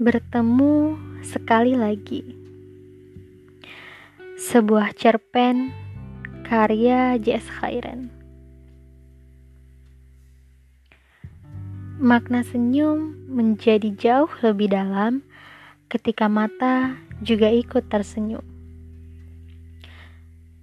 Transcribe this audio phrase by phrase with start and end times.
[0.00, 2.24] Bertemu sekali lagi.
[4.40, 5.76] Sebuah cerpen
[6.48, 7.44] karya J.S.
[7.60, 8.08] Khairan.
[12.00, 15.20] Makna senyum menjadi jauh lebih dalam
[15.92, 18.40] ketika mata juga ikut tersenyum.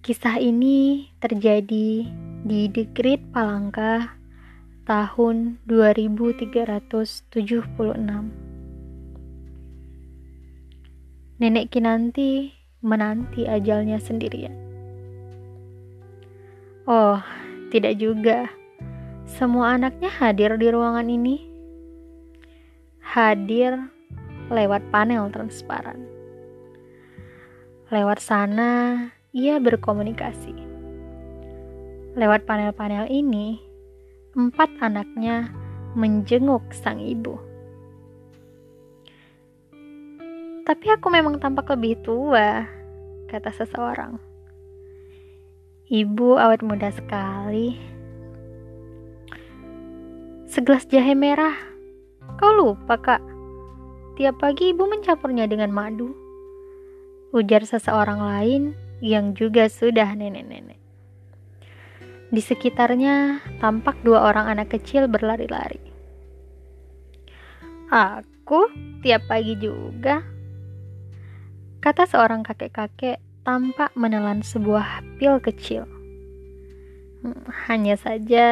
[0.02, 2.10] Kisah ini terjadi
[2.42, 4.18] di The Great Palangka
[4.90, 8.47] tahun 2376.
[11.38, 12.50] Nenek Kinanti
[12.82, 14.58] menanti ajalnya sendirian.
[16.90, 17.22] Oh,
[17.70, 18.50] tidak juga.
[19.30, 21.46] Semua anaknya hadir di ruangan ini.
[23.06, 23.78] Hadir
[24.50, 26.10] lewat panel transparan.
[27.94, 30.58] Lewat sana, ia berkomunikasi.
[32.18, 33.62] Lewat panel-panel ini,
[34.34, 35.54] empat anaknya
[35.94, 37.47] menjenguk sang ibu.
[40.68, 42.68] Tapi aku memang tampak lebih tua,
[43.32, 44.20] kata seseorang.
[45.88, 47.80] Ibu awet muda sekali.
[50.44, 51.56] Segelas jahe merah.
[52.36, 53.24] Kau lupa, Kak?
[54.20, 56.12] Tiap pagi ibu mencampurnya dengan madu.
[57.32, 60.84] Ujar seseorang lain yang juga sudah nenek-nenek.
[62.28, 65.80] Di sekitarnya tampak dua orang anak kecil berlari-lari.
[67.88, 68.68] Aku
[69.00, 70.36] tiap pagi juga
[71.88, 73.16] kata seorang kakek-kakek
[73.48, 75.88] tampak menelan sebuah pil kecil.
[77.24, 78.48] Hmm, hanya saja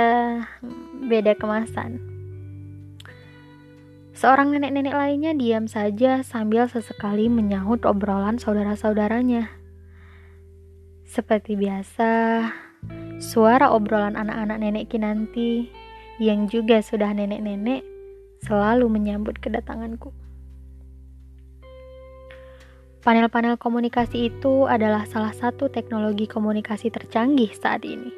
[0.64, 2.00] hmm, beda kemasan.
[4.16, 9.52] Seorang nenek-nenek lainnya diam saja sambil sesekali menyahut obrolan saudara-saudaranya.
[11.03, 12.11] Seperti biasa,
[13.20, 15.67] suara obrolan anak-anak nenek Kinanti
[16.23, 17.83] yang juga sudah nenek-nenek
[18.48, 20.15] selalu menyambut kedatanganku.
[23.05, 28.10] Panel-panel komunikasi itu adalah salah satu teknologi komunikasi tercanggih saat ini.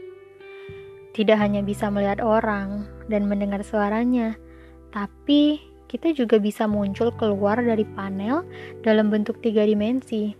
[1.11, 4.39] Tidak hanya bisa melihat orang dan mendengar suaranya,
[4.95, 5.59] tapi
[5.91, 8.47] kita juga bisa muncul keluar dari panel
[8.79, 10.31] dalam bentuk tiga dimensi.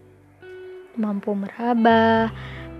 [0.95, 2.31] Mampu meraba,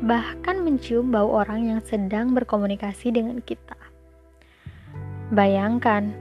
[0.08, 3.76] bahkan mencium bau orang yang sedang berkomunikasi dengan kita.
[5.36, 6.16] Bayangkan,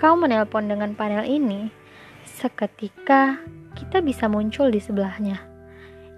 [0.00, 1.68] kau menelpon dengan panel ini,
[2.24, 3.36] seketika
[3.78, 5.38] kita bisa muncul di sebelahnya,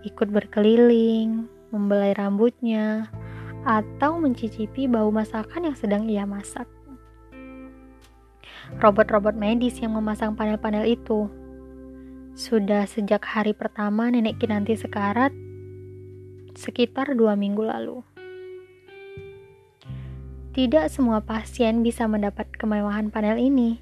[0.00, 3.12] ikut berkeliling, membelai rambutnya,
[3.68, 6.64] atau mencicipi bau masakan yang sedang ia masak.
[8.80, 11.28] Robot-robot medis yang memasang panel-panel itu
[12.32, 15.34] sudah sejak hari pertama nenek Kinanti sekarat
[16.56, 18.00] sekitar dua minggu lalu.
[20.50, 23.78] Tidak semua pasien bisa mendapat kemewahan panel ini.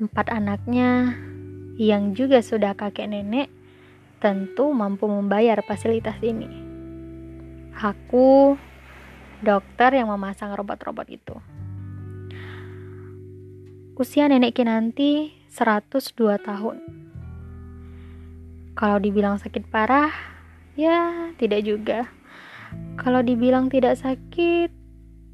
[0.00, 1.18] Empat anaknya
[1.74, 3.48] yang juga sudah kakek nenek
[4.22, 6.48] tentu mampu membayar fasilitas ini.
[7.74, 8.54] Aku
[9.42, 11.36] dokter yang memasang robot-robot itu.
[13.94, 16.76] Usia nenek Kinanti 102 tahun.
[18.74, 20.10] Kalau dibilang sakit parah,
[20.74, 22.10] ya tidak juga.
[22.98, 24.70] Kalau dibilang tidak sakit,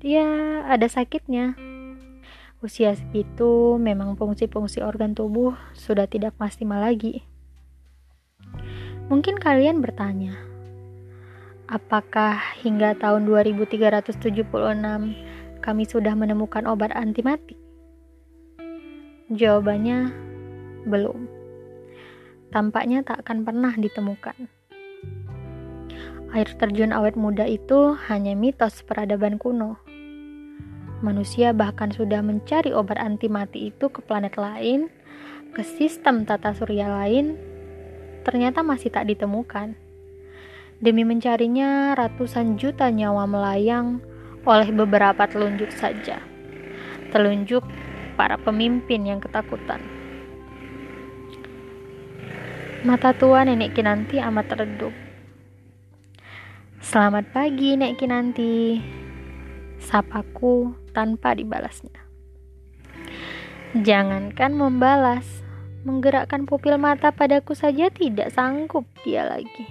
[0.04, 0.28] ya
[0.68, 1.69] ada sakitnya.
[2.60, 7.25] Usia segitu memang fungsi-fungsi organ tubuh sudah tidak maksimal lagi.
[9.09, 10.37] Mungkin kalian bertanya,
[11.72, 14.44] apakah hingga tahun 2376
[15.65, 17.56] kami sudah menemukan obat anti mati?
[19.32, 20.12] Jawabannya
[20.84, 21.32] belum.
[22.53, 24.37] Tampaknya tak akan pernah ditemukan.
[26.37, 29.81] Air terjun awet muda itu hanya mitos peradaban kuno
[31.00, 34.92] Manusia bahkan sudah mencari obat anti mati itu ke planet lain,
[35.56, 37.40] ke sistem tata surya lain,
[38.20, 39.72] ternyata masih tak ditemukan.
[40.80, 44.04] Demi mencarinya, ratusan juta nyawa melayang
[44.44, 46.20] oleh beberapa telunjuk saja.
[47.12, 47.64] Telunjuk
[48.20, 49.80] para pemimpin yang ketakutan.
[52.84, 54.92] Mata tua nenek Kinanti amat redup.
[56.80, 58.80] Selamat pagi, Nek Kinanti.
[59.91, 61.98] Sapaku tanpa dibalasnya.
[63.75, 65.42] Jangankan membalas,
[65.83, 69.66] menggerakkan pupil mata padaku saja tidak sanggup dia lagi.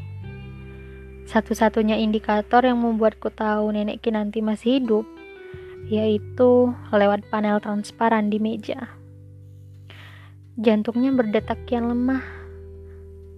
[1.24, 5.08] Satu-satunya indikator yang membuatku tahu nenek Kinanti masih hidup,
[5.88, 8.92] yaitu lewat panel transparan di meja.
[10.60, 12.28] Jantungnya berdetak kian lemah.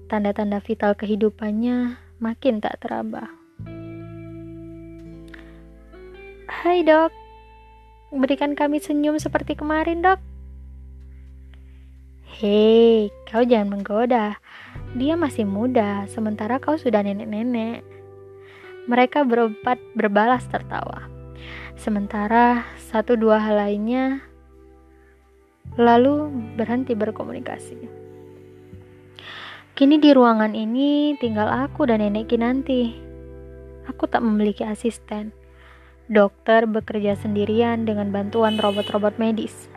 [0.09, 3.40] Tanda-tanda vital kehidupannya makin tak teraba.
[6.51, 7.15] Hai dok,
[8.11, 10.19] Berikan kami senyum seperti kemarin, dok.
[12.27, 14.35] Hei, kau jangan menggoda.
[14.99, 17.87] Dia masih muda, sementara kau sudah nenek-nenek.
[18.83, 21.07] Mereka berempat berbalas tertawa.
[21.79, 24.19] Sementara satu dua hal lainnya
[25.79, 26.27] lalu
[26.59, 27.79] berhenti berkomunikasi.
[29.71, 32.91] Kini di ruangan ini tinggal aku dan nenek Kinanti.
[33.87, 35.40] Aku tak memiliki asisten.
[36.11, 39.71] Dokter bekerja sendirian dengan bantuan robot-robot medis.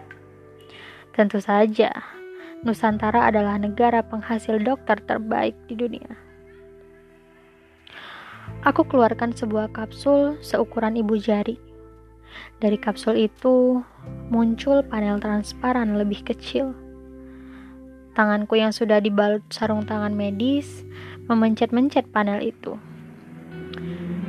[1.14, 1.94] Tentu saja,
[2.66, 6.10] Nusantara adalah negara penghasil dokter terbaik di dunia.
[8.66, 11.54] Aku keluarkan sebuah kapsul seukuran ibu jari.
[12.58, 13.78] Dari kapsul itu
[14.26, 16.74] muncul panel transparan lebih kecil.
[18.18, 20.82] Tanganku yang sudah dibalut sarung tangan medis
[21.30, 22.74] memencet-mencet panel itu.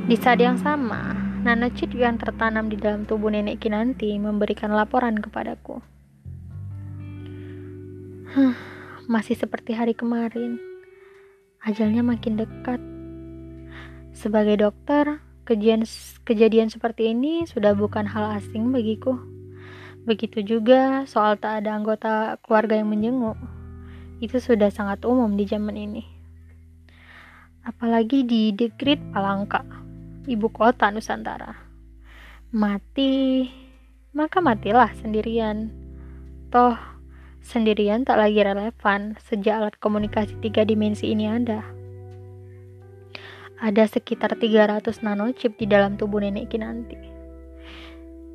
[0.06, 5.78] Di saat yang sama, nanochip yang tertanam di dalam tubuh nenek Kinanti memberikan laporan kepadaku.
[8.34, 8.56] Huh,
[9.06, 10.58] masih seperti hari kemarin.
[11.62, 12.82] Ajalnya makin dekat.
[14.10, 15.86] Sebagai dokter, kejadian,
[16.26, 19.14] kejadian seperti ini sudah bukan hal asing bagiku.
[20.02, 23.38] Begitu juga soal tak ada anggota keluarga yang menjenguk.
[24.18, 26.02] Itu sudah sangat umum di zaman ini.
[27.62, 29.85] Apalagi di Dekrit Palangka
[30.26, 31.54] ibu kota Nusantara.
[32.50, 33.46] Mati,
[34.10, 35.70] maka matilah sendirian.
[36.50, 36.74] Toh,
[37.42, 41.62] sendirian tak lagi relevan sejak alat komunikasi tiga dimensi ini ada.
[43.56, 46.98] Ada sekitar 300 nanochip di dalam tubuh nenek Kinanti.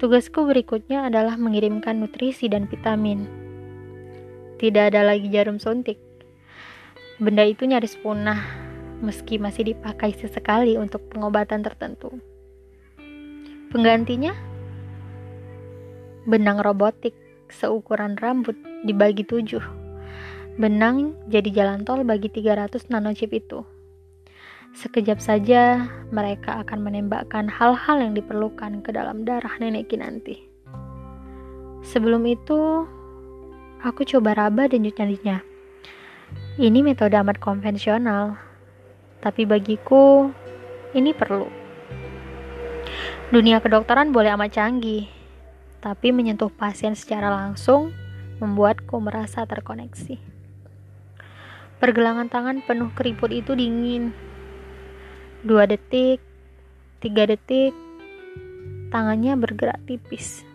[0.01, 3.29] Tugasku berikutnya adalah mengirimkan nutrisi dan vitamin.
[4.57, 6.01] Tidak ada lagi jarum suntik.
[7.21, 8.60] Benda itu nyaris punah
[9.01, 12.21] meski masih dipakai sesekali untuk pengobatan tertentu.
[13.73, 14.31] Penggantinya,
[16.29, 17.17] benang robotik
[17.51, 18.55] seukuran rambut
[18.87, 19.63] dibagi tujuh.
[20.55, 23.65] Benang jadi jalan tol bagi 300 nanochip itu.
[24.71, 30.47] Sekejap saja mereka akan menembakkan hal-hal yang diperlukan ke dalam darah nenek Kinanti.
[31.81, 32.87] Sebelum itu,
[33.83, 35.43] aku coba raba dan nyadinya.
[36.55, 38.50] Ini metode amat konvensional,
[39.21, 40.33] tapi bagiku
[40.97, 41.47] ini perlu.
[43.31, 45.07] Dunia kedokteran boleh amat canggih,
[45.79, 47.95] tapi menyentuh pasien secara langsung
[48.43, 50.19] membuatku merasa terkoneksi.
[51.79, 54.13] Pergelangan tangan penuh keriput itu dingin.
[55.41, 56.21] Dua detik,
[57.01, 57.73] tiga detik,
[58.93, 60.45] tangannya bergerak tipis.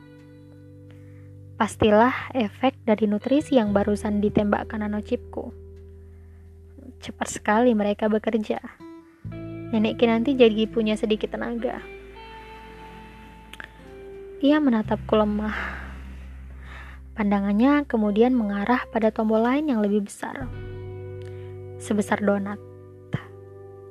[1.56, 5.65] Pastilah efek dari nutrisi yang barusan ditembakkan nanochipku.
[7.00, 8.60] Cepat sekali mereka bekerja.
[9.74, 11.82] Nenek nanti jadi punya sedikit tenaga.
[14.40, 15.56] Ia menatapku lemah.
[17.16, 20.46] Pandangannya kemudian mengarah pada tombol lain yang lebih besar.
[21.80, 22.60] Sebesar donat.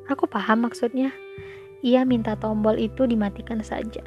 [0.06, 1.10] Aku paham maksudnya.
[1.82, 4.06] Ia minta tombol itu dimatikan saja.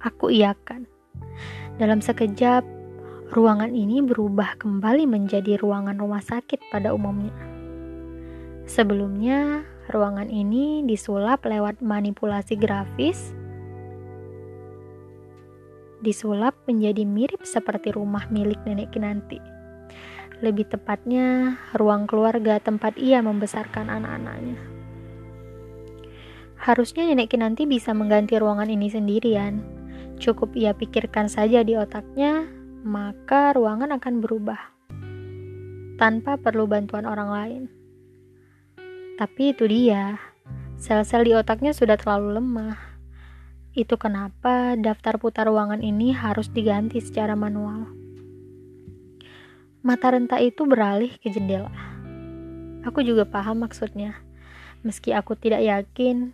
[0.00, 0.84] Aku iakan.
[1.76, 2.64] Dalam sekejap,
[3.30, 7.30] ruangan ini berubah kembali menjadi ruangan rumah sakit pada umumnya.
[8.66, 13.30] Sebelumnya, ruangan ini disulap lewat manipulasi grafis,
[16.02, 19.38] disulap menjadi mirip seperti rumah milik nenek Kinanti.
[20.42, 24.58] Lebih tepatnya, ruang keluarga tempat ia membesarkan anak-anaknya.
[26.58, 29.62] Harusnya nenek Kinanti bisa mengganti ruangan ini sendirian.
[30.18, 34.60] Cukup ia pikirkan saja di otaknya maka ruangan akan berubah
[36.00, 37.62] tanpa perlu bantuan orang lain.
[39.20, 40.16] Tapi itu dia,
[40.80, 42.80] sel-sel di otaknya sudah terlalu lemah.
[43.76, 47.84] Itu kenapa daftar putar ruangan ini harus diganti secara manual.
[49.84, 51.72] Mata renta itu beralih ke jendela.
[52.88, 54.16] Aku juga paham maksudnya.
[54.80, 56.32] Meski aku tidak yakin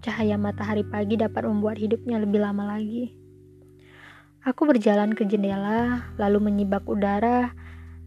[0.00, 3.25] cahaya matahari pagi dapat membuat hidupnya lebih lama lagi.
[4.46, 7.50] Aku berjalan ke jendela, lalu menyibak udara,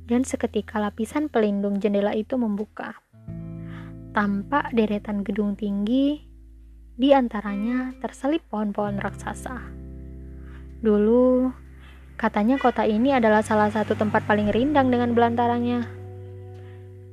[0.08, 2.96] dan seketika lapisan pelindung jendela itu membuka.
[4.16, 6.24] Tampak deretan gedung tinggi,
[6.96, 9.60] di antaranya terselip pohon-pohon raksasa.
[10.80, 11.52] Dulu,
[12.16, 15.92] katanya kota ini adalah salah satu tempat paling rindang dengan belantaranya.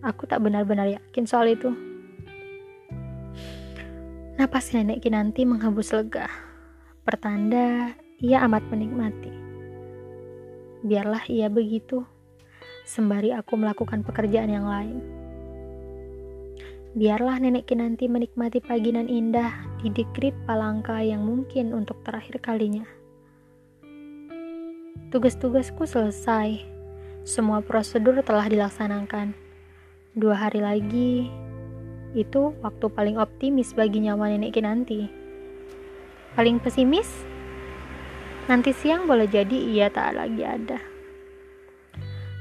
[0.07, 1.75] Aku tak benar-benar yakin soal itu.
[4.39, 6.31] Napas nenek Kinanti menghembus lega.
[7.03, 9.29] Pertanda ia amat menikmati.
[10.81, 12.01] Biarlah ia begitu,
[12.89, 15.05] sembari aku melakukan pekerjaan yang lain.
[16.97, 19.53] Biarlah nenek Kinanti menikmati pagi nan indah
[19.85, 22.89] di dekrit Palangka yang mungkin untuk terakhir kalinya.
[25.13, 26.65] Tugas-tugasku selesai.
[27.21, 29.37] Semua prosedur telah dilaksanakan.
[30.17, 31.29] Dua hari lagi,
[32.17, 35.05] itu waktu paling optimis bagi nyawa nenek Kinanti.
[36.33, 37.36] Paling pesimis?
[38.47, 40.79] Nanti siang boleh jadi ia tak lagi ada.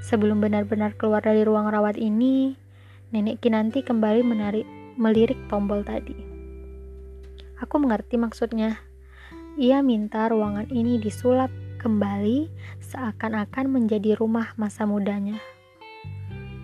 [0.05, 2.53] Sebelum benar-benar keluar dari ruang rawat ini,
[3.09, 4.69] nenek Kinanti kembali menarik
[5.01, 6.13] melirik tombol tadi.
[7.57, 8.85] Aku mengerti maksudnya.
[9.57, 11.49] Ia minta ruangan ini disulap
[11.81, 12.53] kembali
[12.85, 15.41] seakan-akan menjadi rumah masa mudanya.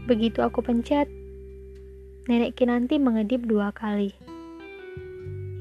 [0.05, 1.09] Begitu aku pencet,
[2.29, 4.13] nenek Kinanti mengedip dua kali.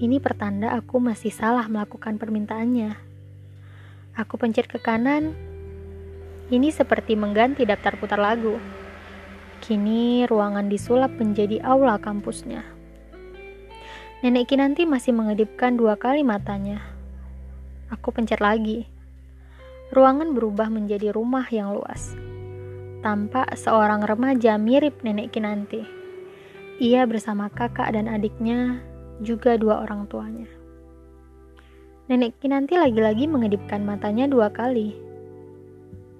[0.04, 3.09] Ini pertanda aku masih salah melakukan permintaannya.
[4.18, 5.38] Aku pencet ke kanan.
[6.50, 8.58] Ini seperti mengganti daftar putar lagu.
[9.62, 12.66] Kini ruangan disulap menjadi aula kampusnya.
[14.20, 16.82] Nenek Kinanti masih mengedipkan dua kali matanya.
[17.88, 18.90] Aku pencet lagi.
[19.94, 22.18] Ruangan berubah menjadi rumah yang luas.
[23.00, 25.86] Tampak seorang remaja mirip nenek Kinanti.
[26.82, 28.82] Ia bersama kakak dan adiknya,
[29.24, 30.59] juga dua orang tuanya.
[32.10, 34.98] Nenek Kinanti lagi-lagi mengedipkan matanya dua kali.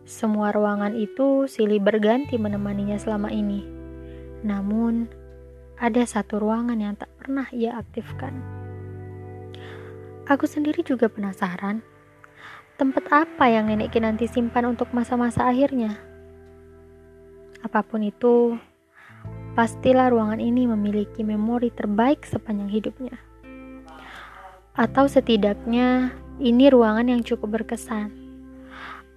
[0.06, 3.66] Semua ruangan itu silih berganti menemaninya selama ini.
[4.46, 5.10] Namun,
[5.82, 8.38] ada satu ruangan yang tak pernah ia aktifkan.
[10.30, 11.82] Aku sendiri juga penasaran
[12.78, 16.00] Tempat apa yang nenek Kinanti simpan untuk masa-masa akhirnya?
[17.66, 18.56] Apa pun itu,
[19.52, 23.29] pastilah ruangan ini memiliki memori terbaik sepanjang hidupnya.
[24.78, 28.14] Atau setidaknya, ini ruangan yang cukup berkesan.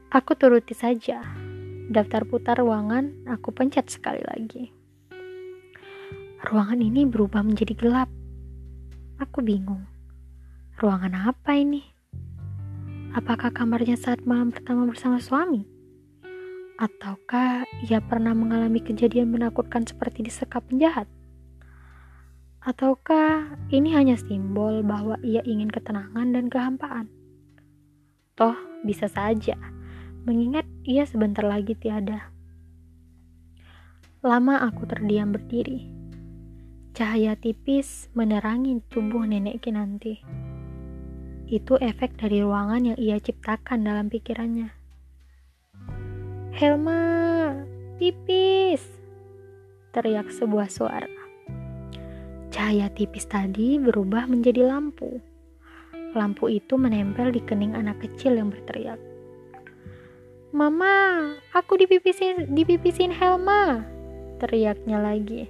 [0.09, 1.21] Aku turuti saja.
[1.93, 4.73] Daftar putar ruangan, aku pencet sekali lagi.
[6.43, 8.09] Ruangan ini berubah menjadi gelap.
[9.21, 9.85] Aku bingung.
[10.81, 11.85] Ruangan apa ini?
[13.13, 15.69] Apakah kamarnya saat malam pertama bersama suami?
[16.81, 21.05] Ataukah ia pernah mengalami kejadian menakutkan seperti disekap penjahat?
[22.63, 27.11] Ataukah ini hanya simbol bahwa ia ingin ketenangan dan kehampaan?
[28.39, 28.55] Toh,
[28.87, 29.59] bisa saja,
[30.23, 32.31] mengingat ia sebentar lagi tiada.
[34.23, 35.91] Lama aku terdiam berdiri.
[36.95, 40.23] Cahaya tipis menerangi tubuh nenek Kinanti.
[41.51, 44.71] Itu efek dari ruangan yang ia ciptakan dalam pikirannya.
[46.55, 47.03] Helma,
[47.99, 48.87] pipis!
[49.91, 51.22] Teriak sebuah suara.
[52.53, 55.17] Cahaya tipis tadi berubah menjadi lampu.
[56.13, 59.01] Lampu itu menempel di kening anak kecil yang berteriak.
[60.53, 63.81] Mama, aku dipipisin, dipipisin Helma!
[64.37, 65.49] Teriaknya lagi.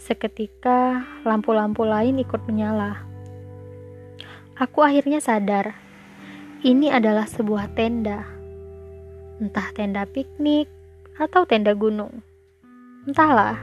[0.00, 3.04] Seketika lampu-lampu lain ikut menyala.
[4.56, 5.76] Aku akhirnya sadar,
[6.64, 8.24] ini adalah sebuah tenda.
[9.36, 10.64] Entah tenda piknik
[11.20, 12.24] atau tenda gunung.
[13.04, 13.60] Entahlah,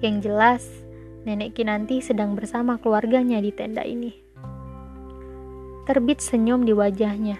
[0.00, 0.64] yang jelas
[1.24, 4.16] nenek Kinanti sedang bersama keluarganya di tenda ini.
[5.84, 7.36] Terbit senyum di wajahnya.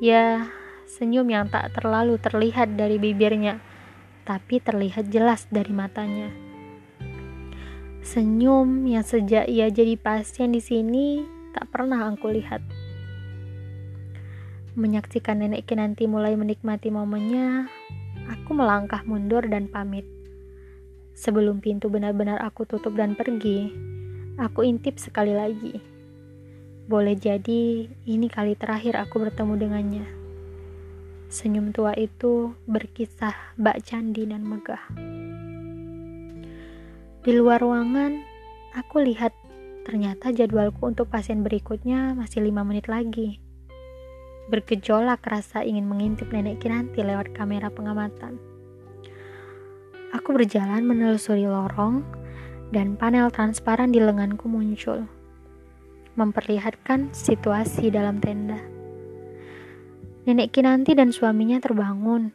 [0.00, 0.48] Ya,
[0.84, 3.60] senyum yang tak terlalu terlihat dari bibirnya,
[4.28, 6.28] tapi terlihat jelas dari matanya.
[8.00, 12.64] Senyum yang sejak ia jadi pasien di sini tak pernah aku lihat.
[14.76, 17.68] Menyaksikan nenek Kinanti mulai menikmati momennya,
[18.30, 20.19] aku melangkah mundur dan pamit.
[21.20, 23.68] Sebelum pintu benar-benar aku tutup dan pergi,
[24.40, 25.76] aku intip sekali lagi.
[26.88, 30.06] Boleh jadi ini kali terakhir aku bertemu dengannya.
[31.28, 34.80] Senyum tua itu berkisah bak candi dan megah.
[37.20, 38.16] Di luar ruangan,
[38.72, 39.36] aku lihat
[39.80, 43.40] Ternyata jadwalku untuk pasien berikutnya masih lima menit lagi.
[44.52, 48.49] Bergejolak rasa ingin mengintip nenek Kinanti lewat kamera pengamatan.
[50.10, 52.02] Aku berjalan menelusuri lorong
[52.74, 55.06] dan panel transparan di lenganku muncul.
[56.18, 58.58] Memperlihatkan situasi dalam tenda.
[60.26, 62.34] Nenek Kinanti dan suaminya terbangun.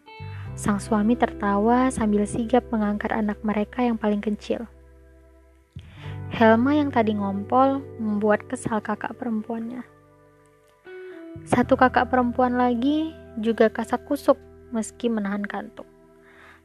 [0.55, 4.71] Sang suami tertawa sambil sigap mengangkat anak mereka yang paling kecil.
[6.31, 9.83] Helma yang tadi ngompol membuat kesal kakak perempuannya.
[11.43, 14.39] Satu kakak perempuan lagi juga kasak kusuk
[14.71, 15.94] meski menahan kantuk.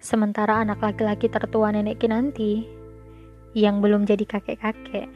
[0.01, 2.65] Sementara anak laki-laki tertua nenek Kinanti
[3.53, 5.13] yang belum jadi kakek-kakek,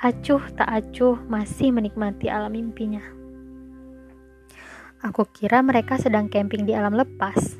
[0.00, 3.02] acuh tak acuh masih menikmati alam mimpinya.
[5.02, 7.58] Aku kira mereka sedang camping di alam lepas.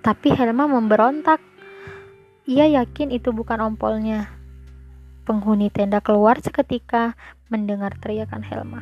[0.00, 1.44] Tapi Helma memberontak.
[2.48, 4.38] Ia yakin itu bukan ompolnya
[5.28, 7.12] Penghuni tenda keluar seketika
[7.52, 8.80] mendengar teriakan Helma.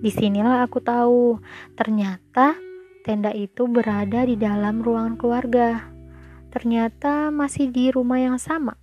[0.00, 1.44] Di sinilah aku tahu,
[1.76, 2.56] ternyata
[3.08, 5.88] tenda itu berada di dalam ruangan keluarga.
[6.52, 8.76] Ternyata masih di rumah yang sama.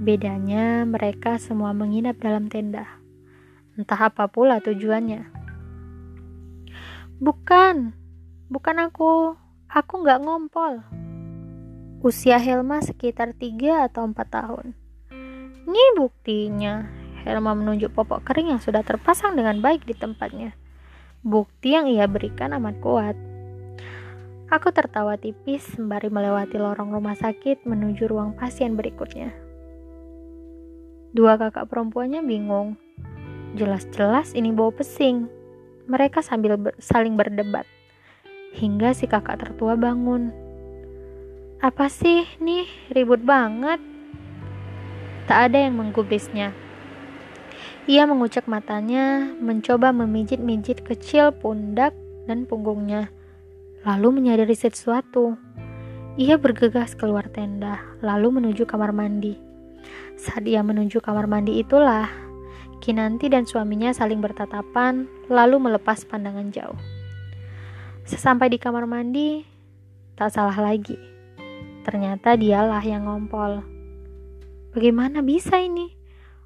[0.00, 2.88] Bedanya mereka semua menginap dalam tenda.
[3.76, 5.28] Entah apa pula tujuannya.
[7.20, 7.92] Bukan,
[8.48, 9.36] bukan aku.
[9.68, 10.80] Aku nggak ngompol.
[12.00, 14.72] Usia Helma sekitar 3 atau 4 tahun.
[15.68, 16.88] Ini buktinya.
[17.28, 20.61] Helma menunjuk popok kering yang sudah terpasang dengan baik di tempatnya.
[21.22, 23.14] Bukti yang ia berikan amat kuat.
[24.50, 29.30] Aku tertawa tipis sembari melewati lorong rumah sakit menuju ruang pasien berikutnya.
[31.14, 32.74] Dua kakak perempuannya bingung.
[33.54, 35.30] Jelas-jelas ini bau pesing.
[35.86, 37.70] Mereka sambil ber saling berdebat.
[38.58, 40.34] Hingga si kakak tertua bangun.
[41.62, 43.78] Apa sih nih ribut banget?
[45.30, 46.50] Tak ada yang menggubrisnya.
[47.90, 51.90] Ia mengucek matanya, mencoba memijit-mijit kecil pundak
[52.30, 53.10] dan punggungnya,
[53.82, 55.34] lalu menyadari sesuatu.
[56.14, 59.34] Ia bergegas keluar tenda, lalu menuju kamar mandi.
[60.14, 62.06] Saat ia menuju kamar mandi itulah,
[62.82, 66.78] Kinanti dan suaminya saling bertatapan, lalu melepas pandangan jauh.
[68.02, 69.42] Sesampai di kamar mandi,
[70.18, 70.98] tak salah lagi.
[71.82, 73.62] Ternyata dialah yang ngompol.
[74.74, 76.01] Bagaimana bisa ini?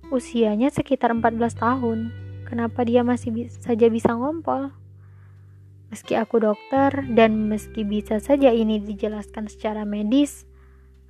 [0.07, 2.15] Usianya sekitar 14 tahun.
[2.47, 4.71] Kenapa dia masih bi saja bisa ngompol?
[5.91, 10.47] Meski aku dokter dan meski bisa saja ini dijelaskan secara medis,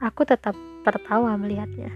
[0.01, 1.93] aku tetap tertawa melihatnya.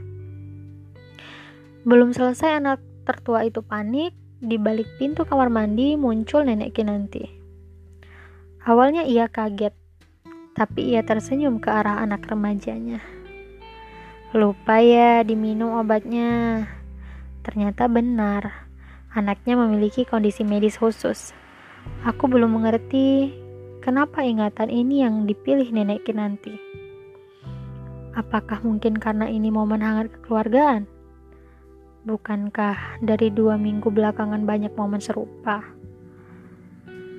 [1.88, 7.24] Belum selesai anak tertua itu panik, di balik pintu kamar mandi muncul nenek Kinanti.
[8.64, 9.72] Awalnya ia kaget,
[10.52, 13.00] tapi ia tersenyum ke arah anak remajanya.
[14.36, 16.64] Lupa ya diminum obatnya.
[17.40, 18.68] Ternyata benar,
[19.16, 21.32] anaknya memiliki kondisi medis khusus.
[22.04, 23.32] Aku belum mengerti
[23.80, 26.52] kenapa ingatan ini yang dipilih nenek Kinanti.
[28.12, 30.84] Apakah mungkin karena ini momen hangat kekeluargaan?
[32.04, 35.64] Bukankah dari dua minggu belakangan banyak momen serupa?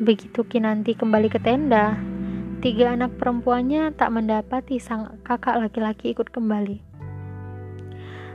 [0.01, 1.97] Begitu Kinanti kembali ke tenda,
[2.61, 6.90] tiga anak perempuannya tak mendapati sang kakak laki-laki ikut kembali.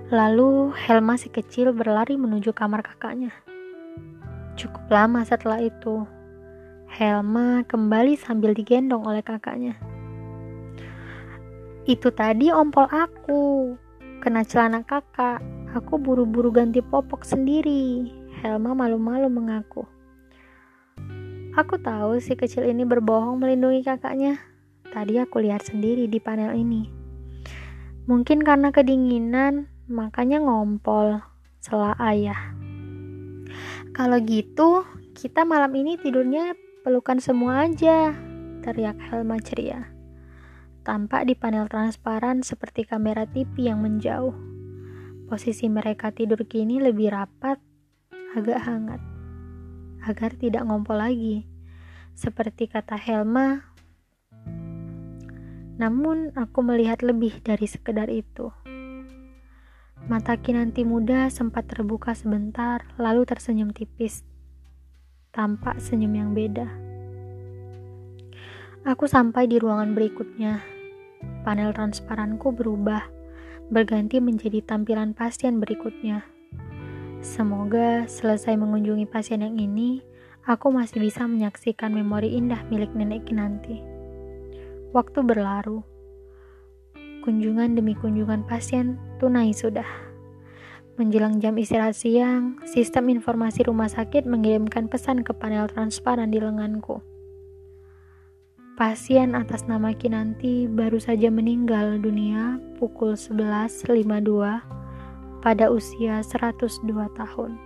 [0.07, 3.35] Lalu Helma si kecil berlari menuju kamar kakaknya.
[4.55, 6.07] Cukup lama setelah itu,
[6.87, 9.75] Helma kembali sambil digendong oleh kakaknya.
[11.91, 13.75] Itu tadi ompol aku,
[14.23, 15.43] kena celana kakak.
[15.75, 18.07] Aku buru-buru ganti popok sendiri.
[18.39, 19.91] Helma malu-malu mengaku.
[21.59, 24.39] Aku tahu si kecil ini berbohong melindungi kakaknya.
[24.87, 26.87] Tadi aku lihat sendiri di panel ini.
[28.07, 31.23] Mungkin karena kedinginan, makanya ngompol,
[31.63, 32.55] sela ayah.
[33.95, 34.83] Kalau gitu,
[35.15, 38.13] kita malam ini tidurnya pelukan semua aja,
[38.67, 39.87] teriak Helma ceria.
[40.83, 44.35] Tampak di panel transparan seperti kamera TV yang menjauh.
[45.27, 47.59] Posisi mereka tidur kini lebih rapat,
[48.35, 49.03] agak hangat,
[50.03, 51.47] agar tidak ngompol lagi.
[52.15, 53.67] Seperti kata Helma,
[55.77, 58.49] namun aku melihat lebih dari sekedar itu.
[60.07, 64.23] Mata Kinanti muda sempat terbuka sebentar, lalu tersenyum tipis.
[65.35, 66.71] Tampak senyum yang beda.
[68.87, 70.63] Aku sampai di ruangan berikutnya.
[71.43, 73.03] Panel transparanku berubah,
[73.67, 76.23] berganti menjadi tampilan pasien berikutnya.
[77.19, 80.07] Semoga selesai mengunjungi pasien yang ini,
[80.47, 83.83] aku masih bisa menyaksikan memori indah milik nenek Kinanti.
[84.95, 85.83] Waktu berlalu
[87.27, 89.87] kunjungan demi kunjungan pasien tunai sudah.
[90.97, 97.05] Menjelang jam istirahat siang, sistem informasi rumah sakit mengirimkan pesan ke panel transparan di lenganku.
[98.77, 103.97] Pasien atas nama Kinanti baru saja meninggal dunia pukul 11.52
[105.41, 106.85] pada usia 102
[107.17, 107.57] tahun.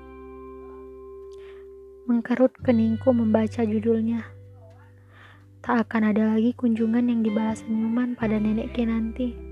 [2.06, 4.22] Mengkerut keningku membaca judulnya.
[5.66, 9.49] Tak akan ada lagi kunjungan yang dibalas senyuman pada nenek Kinanti.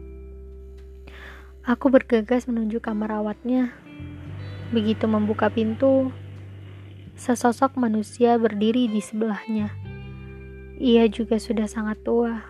[1.68, 3.76] Aku bergegas menuju kamar rawatnya.
[4.72, 6.08] Begitu membuka pintu,
[7.12, 9.68] sesosok manusia berdiri di sebelahnya.
[10.80, 12.40] Ia juga sudah sangat tua.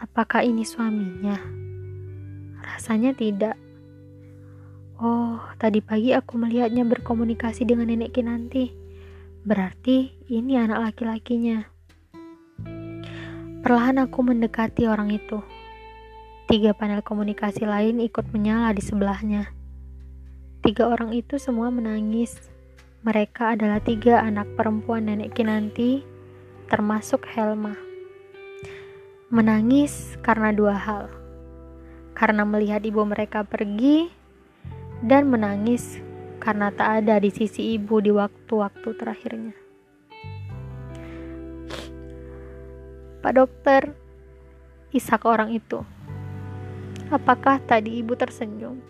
[0.00, 1.36] Apakah ini suaminya?
[2.64, 3.60] Rasanya tidak.
[4.96, 8.72] Oh, tadi pagi aku melihatnya berkomunikasi dengan nenek Kinanti.
[9.44, 11.68] Berarti ini anak laki-lakinya.
[13.60, 15.57] Perlahan aku mendekati orang itu.
[16.48, 19.52] Tiga panel komunikasi lain ikut menyala di sebelahnya.
[20.64, 22.48] Tiga orang itu semua menangis.
[23.04, 26.00] Mereka adalah tiga anak perempuan nenek Kinanti
[26.72, 27.76] termasuk Helma.
[29.28, 31.12] Menangis karena dua hal.
[32.16, 34.08] Karena melihat ibu mereka pergi
[35.04, 36.00] dan menangis
[36.40, 39.52] karena tak ada di sisi ibu di waktu-waktu terakhirnya.
[43.20, 43.92] Pak dokter,
[44.96, 45.97] isak orang itu.
[47.08, 48.84] Apakah tadi ibu tersenyum?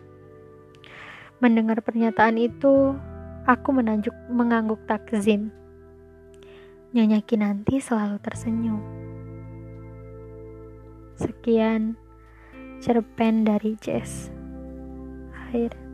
[1.39, 2.99] Mendengar pernyataan itu,
[3.47, 5.55] aku menanjuk mengangguk takzim.
[6.91, 8.83] Nyonya Kinanti selalu tersenyum.
[11.15, 11.95] Sekian
[12.83, 14.35] cerpen dari Jess.
[15.47, 15.88] Akhir.